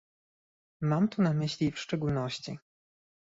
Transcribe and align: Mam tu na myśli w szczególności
Mam 0.81 1.07
tu 1.09 1.21
na 1.21 1.33
myśli 1.33 1.71
w 1.71 1.79
szczególności 1.79 2.57